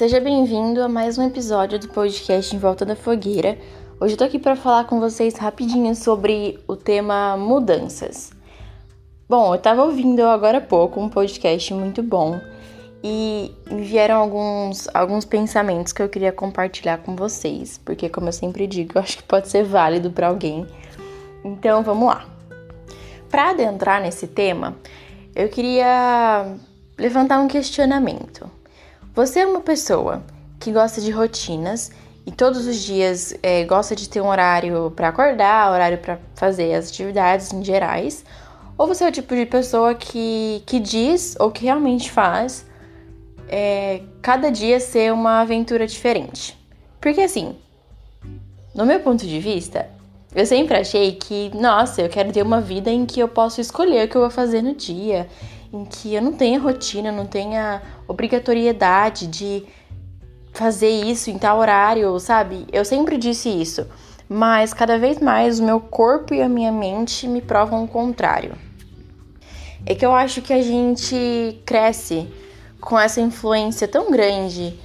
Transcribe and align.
Seja 0.00 0.18
bem-vindo 0.18 0.82
a 0.82 0.88
mais 0.88 1.18
um 1.18 1.26
episódio 1.26 1.78
do 1.78 1.86
podcast 1.88 2.56
Em 2.56 2.58
Volta 2.58 2.86
da 2.86 2.96
Fogueira. 2.96 3.58
Hoje 4.00 4.14
eu 4.14 4.16
tô 4.16 4.24
aqui 4.24 4.38
para 4.38 4.56
falar 4.56 4.84
com 4.84 4.98
vocês 4.98 5.36
rapidinho 5.36 5.94
sobre 5.94 6.58
o 6.66 6.74
tema 6.74 7.36
mudanças. 7.36 8.32
Bom, 9.28 9.54
eu 9.54 9.60
tava 9.60 9.84
ouvindo 9.84 10.22
agora 10.22 10.56
há 10.56 10.60
pouco 10.62 10.98
um 10.98 11.10
podcast 11.10 11.74
muito 11.74 12.02
bom 12.02 12.40
e 13.04 13.54
me 13.70 13.82
vieram 13.82 14.16
alguns, 14.16 14.88
alguns 14.94 15.26
pensamentos 15.26 15.92
que 15.92 16.00
eu 16.00 16.08
queria 16.08 16.32
compartilhar 16.32 16.96
com 17.02 17.14
vocês, 17.14 17.76
porque 17.76 18.08
como 18.08 18.28
eu 18.28 18.32
sempre 18.32 18.66
digo, 18.66 18.92
eu 18.96 19.02
acho 19.02 19.18
que 19.18 19.24
pode 19.24 19.50
ser 19.50 19.64
válido 19.64 20.10
para 20.10 20.28
alguém. 20.28 20.66
Então, 21.44 21.82
vamos 21.82 22.08
lá. 22.08 22.26
Para 23.28 23.50
adentrar 23.50 24.00
nesse 24.00 24.26
tema, 24.26 24.74
eu 25.36 25.50
queria 25.50 26.56
levantar 26.96 27.38
um 27.38 27.48
questionamento. 27.48 28.59
Você 29.14 29.40
é 29.40 29.46
uma 29.46 29.60
pessoa 29.60 30.22
que 30.60 30.70
gosta 30.70 31.00
de 31.00 31.10
rotinas 31.10 31.90
e 32.24 32.30
todos 32.30 32.66
os 32.66 32.76
dias 32.76 33.34
é, 33.42 33.64
gosta 33.64 33.96
de 33.96 34.08
ter 34.08 34.20
um 34.20 34.28
horário 34.28 34.92
para 34.94 35.08
acordar, 35.08 35.72
horário 35.72 35.98
para 35.98 36.20
fazer 36.36 36.74
as 36.74 36.88
atividades 36.88 37.52
em 37.52 37.64
gerais? 37.64 38.24
Ou 38.78 38.86
você 38.86 39.02
é 39.02 39.08
o 39.08 39.12
tipo 39.12 39.34
de 39.34 39.46
pessoa 39.46 39.94
que, 39.96 40.62
que 40.64 40.78
diz 40.78 41.36
ou 41.40 41.50
que 41.50 41.64
realmente 41.64 42.08
faz 42.08 42.64
é, 43.48 44.02
cada 44.22 44.48
dia 44.48 44.78
ser 44.78 45.12
uma 45.12 45.40
aventura 45.40 45.88
diferente? 45.88 46.56
Porque 47.00 47.20
assim, 47.20 47.56
no 48.72 48.86
meu 48.86 49.00
ponto 49.00 49.26
de 49.26 49.40
vista, 49.40 49.90
eu 50.32 50.46
sempre 50.46 50.76
achei 50.76 51.12
que, 51.16 51.50
nossa, 51.52 52.00
eu 52.00 52.08
quero 52.08 52.32
ter 52.32 52.42
uma 52.42 52.60
vida 52.60 52.88
em 52.90 53.04
que 53.04 53.18
eu 53.18 53.26
posso 53.26 53.60
escolher 53.60 54.06
o 54.06 54.08
que 54.08 54.16
eu 54.16 54.20
vou 54.20 54.30
fazer 54.30 54.62
no 54.62 54.72
dia, 54.72 55.26
em 55.72 55.84
que 55.84 56.14
eu 56.14 56.22
não 56.22 56.32
tenha 56.32 56.58
rotina, 56.58 57.12
não 57.12 57.26
tenha 57.26 57.82
obrigatoriedade 58.08 59.26
de 59.26 59.64
fazer 60.52 60.90
isso 60.90 61.30
em 61.30 61.38
tal 61.38 61.58
horário, 61.58 62.18
sabe? 62.18 62.66
Eu 62.72 62.84
sempre 62.84 63.16
disse 63.16 63.48
isso, 63.48 63.86
mas 64.28 64.74
cada 64.74 64.98
vez 64.98 65.20
mais 65.20 65.60
o 65.60 65.64
meu 65.64 65.80
corpo 65.80 66.34
e 66.34 66.42
a 66.42 66.48
minha 66.48 66.72
mente 66.72 67.26
me 67.28 67.40
provam 67.40 67.84
o 67.84 67.88
contrário. 67.88 68.54
É 69.86 69.94
que 69.94 70.04
eu 70.04 70.12
acho 70.12 70.42
que 70.42 70.52
a 70.52 70.62
gente 70.62 71.60
cresce 71.64 72.28
com 72.80 72.98
essa 72.98 73.20
influência 73.20 73.86
tão 73.88 74.10
grande 74.10 74.78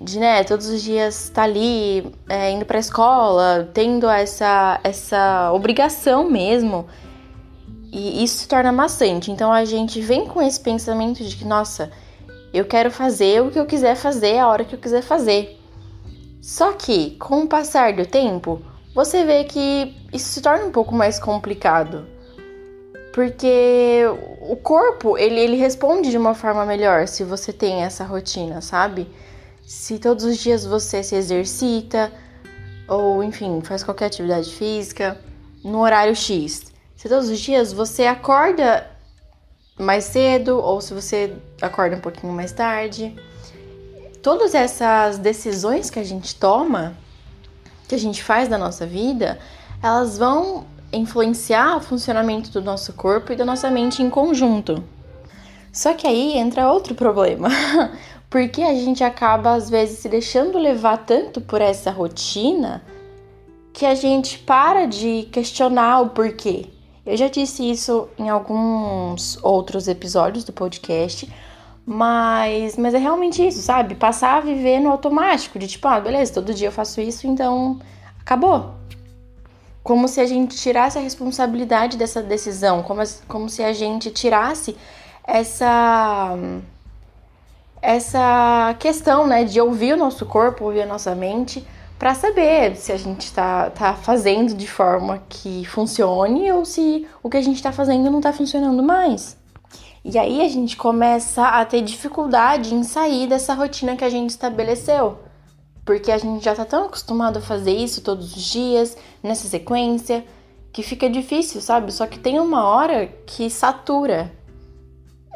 de, 0.00 0.18
né, 0.18 0.44
todos 0.44 0.66
os 0.68 0.82
dias 0.82 1.24
estar 1.24 1.42
tá 1.42 1.42
ali, 1.42 2.12
é, 2.28 2.50
indo 2.50 2.64
pra 2.64 2.78
escola, 2.78 3.68
tendo 3.72 4.08
essa, 4.08 4.78
essa 4.84 5.50
obrigação 5.52 6.28
mesmo. 6.28 6.86
E 7.92 8.22
isso 8.22 8.38
se 8.38 8.48
torna 8.48 8.72
maçante. 8.72 9.30
Então 9.30 9.52
a 9.52 9.64
gente 9.64 10.00
vem 10.00 10.26
com 10.26 10.42
esse 10.42 10.60
pensamento 10.60 11.24
de 11.24 11.36
que, 11.36 11.44
nossa, 11.44 11.90
eu 12.52 12.64
quero 12.64 12.90
fazer 12.90 13.42
o 13.42 13.50
que 13.50 13.58
eu 13.58 13.66
quiser 13.66 13.96
fazer 13.96 14.38
a 14.38 14.48
hora 14.48 14.64
que 14.64 14.74
eu 14.74 14.78
quiser 14.78 15.02
fazer. 15.02 15.58
Só 16.40 16.72
que, 16.72 17.16
com 17.16 17.42
o 17.42 17.48
passar 17.48 17.92
do 17.92 18.06
tempo, 18.06 18.62
você 18.94 19.24
vê 19.24 19.44
que 19.44 19.94
isso 20.12 20.28
se 20.28 20.40
torna 20.40 20.64
um 20.64 20.70
pouco 20.70 20.94
mais 20.94 21.18
complicado. 21.18 22.06
Porque 23.12 24.02
o 24.42 24.56
corpo, 24.56 25.16
ele, 25.16 25.40
ele 25.40 25.56
responde 25.56 26.10
de 26.10 26.18
uma 26.18 26.34
forma 26.34 26.64
melhor 26.66 27.08
se 27.08 27.24
você 27.24 27.52
tem 27.52 27.82
essa 27.82 28.04
rotina, 28.04 28.60
sabe? 28.60 29.08
se 29.66 29.98
todos 29.98 30.24
os 30.24 30.38
dias 30.38 30.64
você 30.64 31.02
se 31.02 31.16
exercita 31.16 32.12
ou, 32.86 33.22
enfim, 33.24 33.60
faz 33.62 33.82
qualquer 33.82 34.06
atividade 34.06 34.54
física 34.54 35.20
no 35.64 35.80
horário 35.80 36.14
X. 36.14 36.72
Se 36.96 37.08
todos 37.08 37.28
os 37.28 37.38
dias 37.38 37.72
você 37.72 38.06
acorda 38.06 38.90
mais 39.78 40.04
cedo 40.04 40.58
ou 40.58 40.80
se 40.80 40.94
você 40.94 41.36
acorda 41.60 41.96
um 41.96 42.00
pouquinho 42.00 42.32
mais 42.32 42.52
tarde. 42.52 43.14
Todas 44.22 44.54
essas 44.54 45.18
decisões 45.18 45.90
que 45.90 45.98
a 45.98 46.04
gente 46.04 46.34
toma, 46.34 46.96
que 47.86 47.94
a 47.94 47.98
gente 47.98 48.24
faz 48.24 48.48
da 48.48 48.58
nossa 48.58 48.86
vida, 48.86 49.38
elas 49.82 50.18
vão 50.18 50.66
influenciar 50.92 51.76
o 51.76 51.80
funcionamento 51.80 52.50
do 52.50 52.62
nosso 52.62 52.92
corpo 52.94 53.32
e 53.32 53.36
da 53.36 53.44
nossa 53.44 53.70
mente 53.70 54.02
em 54.02 54.08
conjunto. 54.08 54.82
Só 55.70 55.92
que 55.92 56.06
aí 56.06 56.38
entra 56.38 56.72
outro 56.72 56.94
problema. 56.94 57.48
Porque 58.30 58.62
a 58.62 58.74
gente 58.74 59.04
acaba 59.04 59.54
às 59.54 59.70
vezes 59.70 60.00
se 60.00 60.08
deixando 60.08 60.58
levar 60.58 61.04
tanto 61.04 61.40
por 61.40 61.60
essa 61.60 61.92
rotina 61.92 62.82
que 63.72 63.86
a 63.86 63.94
gente 63.94 64.38
para 64.38 64.86
de 64.86 65.28
questionar 65.30 66.00
o 66.00 66.10
porquê. 66.10 66.75
Eu 67.06 67.16
já 67.16 67.28
disse 67.28 67.70
isso 67.70 68.08
em 68.18 68.28
alguns 68.28 69.38
outros 69.42 69.86
episódios 69.86 70.42
do 70.42 70.52
podcast, 70.52 71.32
mas, 71.86 72.76
mas 72.76 72.94
é 72.94 72.98
realmente 72.98 73.46
isso, 73.46 73.62
sabe? 73.62 73.94
Passar 73.94 74.38
a 74.38 74.40
viver 74.40 74.80
no 74.80 74.90
automático, 74.90 75.56
de 75.56 75.68
tipo, 75.68 75.86
ah, 75.86 76.00
beleza, 76.00 76.34
todo 76.34 76.52
dia 76.52 76.66
eu 76.66 76.72
faço 76.72 77.00
isso, 77.00 77.28
então 77.28 77.78
acabou. 78.20 78.74
Como 79.84 80.08
se 80.08 80.20
a 80.20 80.26
gente 80.26 80.56
tirasse 80.56 80.98
a 80.98 81.00
responsabilidade 81.00 81.96
dessa 81.96 82.20
decisão, 82.20 82.82
como, 82.82 83.00
como 83.28 83.48
se 83.48 83.62
a 83.62 83.72
gente 83.72 84.10
tirasse 84.10 84.76
essa 85.22 86.36
essa 87.80 88.74
questão, 88.80 89.28
né, 89.28 89.44
de 89.44 89.60
ouvir 89.60 89.92
o 89.92 89.96
nosso 89.96 90.26
corpo, 90.26 90.64
ouvir 90.64 90.82
a 90.82 90.86
nossa 90.86 91.14
mente, 91.14 91.64
para 91.98 92.14
saber 92.14 92.76
se 92.76 92.92
a 92.92 92.96
gente 92.96 93.22
está 93.22 93.70
tá 93.70 93.94
fazendo 93.94 94.54
de 94.54 94.66
forma 94.66 95.22
que 95.28 95.64
funcione 95.64 96.52
ou 96.52 96.64
se 96.64 97.06
o 97.22 97.30
que 97.30 97.36
a 97.36 97.42
gente 97.42 97.56
está 97.56 97.72
fazendo 97.72 98.10
não 98.10 98.18
está 98.18 98.32
funcionando 98.32 98.82
mais. 98.82 99.36
E 100.04 100.18
aí 100.18 100.40
a 100.42 100.48
gente 100.48 100.76
começa 100.76 101.48
a 101.48 101.64
ter 101.64 101.82
dificuldade 101.82 102.74
em 102.74 102.84
sair 102.84 103.26
dessa 103.26 103.54
rotina 103.54 103.96
que 103.96 104.04
a 104.04 104.10
gente 104.10 104.30
estabeleceu. 104.30 105.18
Porque 105.84 106.12
a 106.12 106.18
gente 106.18 106.44
já 106.44 106.52
está 106.52 106.64
tão 106.64 106.84
acostumado 106.84 107.38
a 107.38 107.42
fazer 107.42 107.72
isso 107.72 108.00
todos 108.02 108.36
os 108.36 108.42
dias, 108.42 108.96
nessa 109.22 109.48
sequência, 109.48 110.24
que 110.72 110.82
fica 110.82 111.08
difícil, 111.08 111.60
sabe? 111.60 111.92
Só 111.92 112.06
que 112.06 112.18
tem 112.18 112.38
uma 112.38 112.64
hora 112.64 113.06
que 113.24 113.48
satura. 113.48 114.32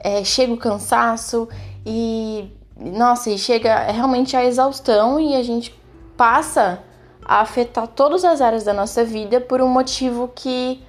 É, 0.02 0.22
chega 0.24 0.52
o 0.52 0.56
cansaço 0.56 1.48
e 1.84 2.50
nossa, 2.76 3.30
e 3.30 3.38
chega 3.38 3.90
realmente 3.90 4.36
a 4.36 4.44
exaustão 4.44 5.20
e 5.20 5.34
a 5.34 5.42
gente 5.42 5.74
passa 6.20 6.80
a 7.24 7.40
afetar 7.40 7.88
todas 7.88 8.26
as 8.26 8.42
áreas 8.42 8.62
da 8.62 8.74
nossa 8.74 9.02
vida 9.02 9.40
por 9.40 9.62
um 9.62 9.68
motivo 9.68 10.30
que 10.34 10.84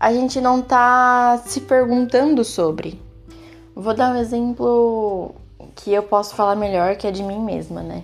a 0.00 0.12
gente 0.12 0.40
não 0.40 0.60
tá 0.60 1.40
se 1.46 1.60
perguntando 1.60 2.42
sobre. 2.42 3.00
Vou 3.76 3.94
dar 3.94 4.12
um 4.12 4.16
exemplo 4.16 5.36
que 5.76 5.92
eu 5.92 6.02
posso 6.02 6.34
falar 6.34 6.56
melhor, 6.56 6.96
que 6.96 7.06
é 7.06 7.12
de 7.12 7.22
mim 7.22 7.38
mesma, 7.38 7.80
né? 7.80 8.02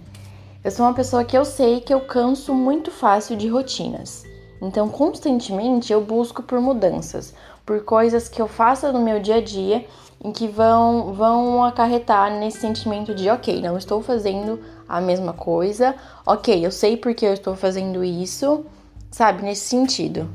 Eu 0.63 0.71
sou 0.71 0.87
uma 0.87 0.95
pessoa 0.95 1.25
que 1.25 1.37
eu 1.37 1.45
sei 1.45 1.81
que 1.81 1.93
eu 1.93 2.03
canso 2.03 2.55
muito 2.55 2.93
fácil 2.93 3.37
de 3.37 3.49
rotinas. 3.49 4.23
Então, 4.61 4.89
constantemente 4.89 5.93
eu 5.93 6.01
busco 6.01 6.43
por 6.43 6.61
mudanças, 6.61 7.35
por 7.65 7.83
coisas 7.85 8.29
que 8.29 8.41
eu 8.41 8.49
faça 8.49 8.93
no 8.93 9.01
meu 9.01 9.21
dia 9.21 9.37
a 9.37 9.41
dia 9.41 9.87
em 10.25 10.33
que 10.33 10.49
vão, 10.49 11.13
vão 11.13 11.63
acarretar 11.63 12.31
nesse 12.39 12.61
sentimento 12.61 13.15
de, 13.15 13.29
ok, 13.29 13.61
não 13.61 13.77
estou 13.77 14.03
fazendo 14.03 14.61
a 14.89 15.01
mesma 15.01 15.33
coisa, 15.33 15.95
ok, 16.25 16.65
eu 16.65 16.71
sei 16.71 16.97
porque 16.97 17.27
eu 17.27 17.35
estou 17.35 17.55
fazendo 17.55 18.03
isso, 18.03 18.65
sabe, 19.11 19.43
nesse 19.43 19.69
sentido. 19.69 20.29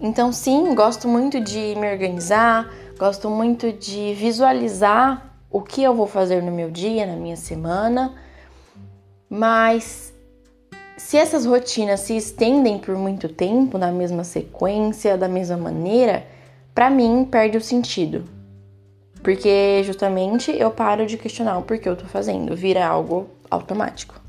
Então, 0.00 0.32
sim, 0.32 0.74
gosto 0.74 1.06
muito 1.08 1.40
de 1.40 1.74
me 1.76 1.90
organizar, 1.90 2.68
gosto 2.98 3.30
muito 3.30 3.72
de 3.72 4.12
visualizar 4.14 5.32
o 5.50 5.62
que 5.62 5.82
eu 5.82 5.94
vou 5.94 6.06
fazer 6.06 6.42
no 6.42 6.52
meu 6.52 6.70
dia, 6.70 7.06
na 7.06 7.16
minha 7.16 7.36
semana, 7.36 8.14
mas 9.28 10.05
se 11.06 11.16
essas 11.16 11.46
rotinas 11.46 12.00
se 12.00 12.16
estendem 12.16 12.80
por 12.80 12.96
muito 12.96 13.28
tempo, 13.28 13.78
na 13.78 13.92
mesma 13.92 14.24
sequência, 14.24 15.16
da 15.16 15.28
mesma 15.28 15.56
maneira, 15.56 16.26
para 16.74 16.90
mim 16.90 17.24
perde 17.24 17.56
o 17.56 17.60
sentido. 17.60 18.24
Porque 19.22 19.84
justamente 19.84 20.50
eu 20.50 20.68
paro 20.68 21.06
de 21.06 21.16
questionar 21.16 21.58
o 21.58 21.62
porquê 21.62 21.88
eu 21.88 21.94
tô 21.94 22.06
fazendo, 22.06 22.56
vira 22.56 22.84
algo 22.84 23.30
automático. 23.48 24.20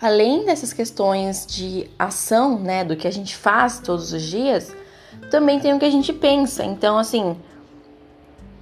Além 0.00 0.44
dessas 0.44 0.72
questões 0.72 1.44
de 1.44 1.90
ação, 1.98 2.56
né, 2.56 2.84
do 2.84 2.94
que 2.94 3.08
a 3.08 3.12
gente 3.12 3.36
faz 3.36 3.80
todos 3.80 4.12
os 4.12 4.22
dias, 4.22 4.72
também 5.28 5.58
tem 5.58 5.74
o 5.74 5.78
que 5.80 5.86
a 5.86 5.90
gente 5.90 6.12
pensa. 6.12 6.62
Então, 6.62 6.98
assim, 6.98 7.36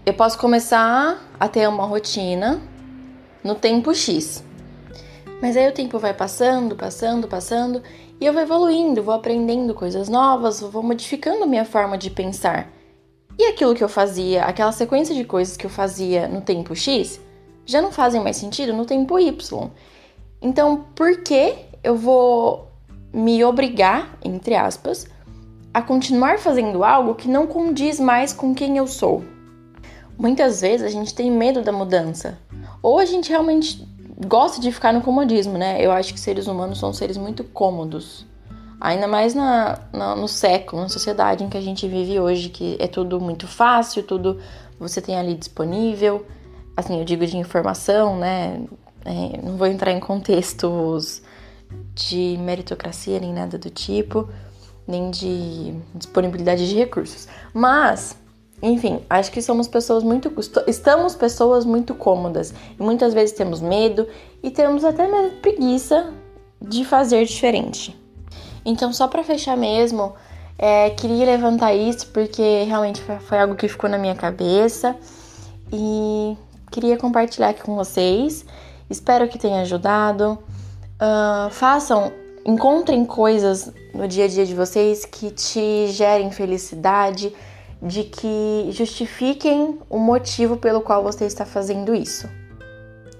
eu 0.07 0.15
posso 0.15 0.39
começar 0.39 1.23
a 1.39 1.47
ter 1.47 1.69
uma 1.69 1.85
rotina 1.85 2.59
no 3.45 3.55
tempo 3.55 3.95
X. 3.95 4.48
Mas 5.41 5.57
aí 5.57 5.69
o 5.69 5.73
tempo 5.73 5.99
vai 5.99 6.13
passando, 6.13 6.75
passando, 6.75 7.29
passando, 7.29 7.83
e 8.21 8.27
eu 8.27 8.33
vou 8.33 8.43
evoluindo, 8.43 9.03
vou 9.03 9.15
aprendendo 9.15 9.73
coisas 9.73 10.09
novas, 10.09 10.61
vou 10.61 10.83
modificando 10.83 11.47
minha 11.47 11.65
forma 11.65 11.97
de 11.97 12.11
pensar. 12.11 12.69
E 13.39 13.45
aquilo 13.45 13.75
que 13.75 13.85
eu 13.85 13.89
fazia, 13.89 14.45
aquela 14.45 14.73
sequência 14.73 15.15
de 15.15 15.23
coisas 15.25 15.57
que 15.57 15.65
eu 15.65 15.71
fazia 15.71 16.27
no 16.27 16.41
tempo 16.41 16.75
X, 16.75 17.21
já 17.65 17.81
não 17.81 17.93
fazem 17.93 18.21
mais 18.21 18.37
sentido 18.37 18.73
no 18.73 18.85
tempo 18.85 19.17
Y. 19.17 19.71
Então, 20.43 20.87
por 20.97 21.23
que 21.23 21.55
eu 21.85 21.97
vou 21.97 22.69
me 23.13 23.45
obrigar, 23.45 24.19
entre 24.25 24.57
aspas, 24.57 25.07
a 25.73 25.81
continuar 25.81 26.41
fazendo 26.41 26.83
algo 26.83 27.15
que 27.15 27.29
não 27.29 27.47
condiz 27.47 28.01
mais 28.01 28.33
com 28.33 28.53
quem 28.53 28.77
eu 28.77 28.89
sou? 28.89 29.23
Muitas 30.19 30.61
vezes 30.61 30.85
a 30.85 30.91
gente 30.91 31.15
tem 31.15 31.31
medo 31.31 31.63
da 31.63 31.71
mudança, 31.71 32.37
ou 32.83 32.99
a 32.99 33.05
gente 33.05 33.31
realmente 33.31 33.88
gosta 34.27 34.61
de 34.61 34.73
ficar 34.73 34.93
no 34.93 35.01
comodismo, 35.01 35.57
né? 35.57 35.85
Eu 35.85 35.93
acho 35.93 36.13
que 36.13 36.21
seres 36.21 36.47
humanos 36.47 36.79
são 36.79 36.93
seres 36.93 37.17
muito 37.17 37.45
cômodos. 37.45 38.27
Ainda 38.81 39.09
mais 39.09 39.35
na, 39.35 39.79
na, 39.93 40.17
no 40.17 40.29
século, 40.29 40.83
na 40.83 40.89
sociedade 40.89 41.43
em 41.43 41.49
que 41.49 41.57
a 41.57 41.61
gente 41.61 41.87
vive 41.89 42.19
hoje, 42.21 42.49
que 42.49 42.77
é 42.81 42.87
tudo 42.87 43.21
muito 43.21 43.47
fácil, 43.47 44.03
tudo 44.03 44.39
você 44.79 45.01
tem 45.01 45.17
ali 45.17 45.35
disponível. 45.35 46.25
Assim, 46.77 46.99
eu 46.99 47.05
digo 47.05 47.27
de 47.27 47.37
informação, 47.37 48.17
né? 48.17 48.63
É, 49.05 49.41
não 49.43 49.57
vou 49.57 49.67
entrar 49.67 49.91
em 49.91 50.01
contextos 50.01 51.23
de 51.95 52.37
meritocracia 52.41 53.19
nem 53.19 53.33
nada 53.33 53.59
do 53.59 53.71
tipo, 53.71 54.29
nem 54.87 55.11
de 55.11 55.75
disponibilidade 55.95 56.69
de 56.69 56.75
recursos. 56.75 57.29
Mas, 57.53 58.17
enfim, 58.63 59.01
acho 59.09 59.31
que 59.31 59.41
somos 59.41 59.69
pessoas 59.69 60.03
muito. 60.03 60.33
Estamos 60.67 61.15
pessoas 61.15 61.65
muito 61.65 61.95
cômodas. 61.95 62.53
E 62.79 62.83
muitas 62.83 63.15
vezes 63.15 63.35
temos 63.37 63.61
medo 63.61 64.07
e 64.43 64.51
temos 64.51 64.85
até 64.85 65.07
mesmo 65.07 65.39
preguiça 65.39 66.13
de 66.61 66.85
fazer 66.85 67.25
diferente. 67.25 67.97
Então, 68.65 68.93
só 68.93 69.07
para 69.07 69.23
fechar 69.23 69.57
mesmo, 69.57 70.15
é, 70.59 70.91
queria 70.91 71.25
levantar 71.25 71.73
isso 71.73 72.09
porque 72.09 72.65
realmente 72.65 73.01
foi 73.21 73.39
algo 73.39 73.55
que 73.55 73.69
ficou 73.69 73.89
na 73.89 73.97
minha 73.97 74.15
cabeça 74.15 74.97
e 75.73 76.37
queria 76.71 76.97
compartilhar 76.97 77.51
aqui 77.51 77.63
com 77.63 77.77
vocês. 77.77 78.45
Espero 78.91 79.29
que 79.29 79.39
tenha 79.39 79.63
ajudado. 79.63 80.39
Uh, 81.01 81.49
façam, 81.51 82.13
encontrem 82.45 83.05
coisas 83.05 83.73
no 83.95 84.09
dia 84.09 84.25
a 84.25 84.29
dia 84.29 84.45
de 84.45 84.55
vocês 84.55 85.05
que 85.05 85.31
te 85.31 85.87
gerem 85.89 86.31
felicidade, 86.33 87.33
de 87.83 88.05
que 88.05 88.69
justifiquem 88.71 89.79
o 89.89 89.99
motivo 89.99 90.57
pelo 90.57 90.81
qual 90.81 91.03
você 91.03 91.25
está 91.25 91.45
fazendo 91.45 91.95
isso. 91.95 92.29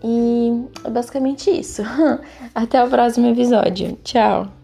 E 0.03 0.65
é 0.85 0.91
basicamente 0.91 1.51
isso. 1.51 1.83
Até 2.55 2.83
o 2.83 2.89
próximo 2.89 3.29
episódio. 3.29 3.99
Tchau! 4.05 4.58